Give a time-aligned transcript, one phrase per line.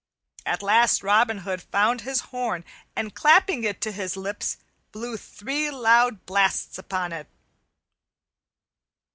[0.47, 2.65] At last Robin Hood found his horn
[2.95, 4.57] and clapping it to his lips,
[4.91, 7.27] blew three loud blasts upon it.